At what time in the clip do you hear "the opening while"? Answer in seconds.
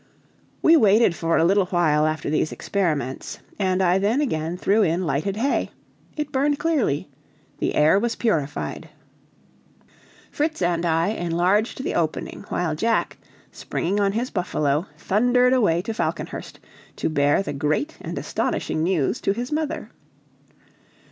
11.83-12.73